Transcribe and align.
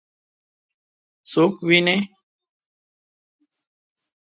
څوک 1.31 1.53
وویني؟ 1.65 1.97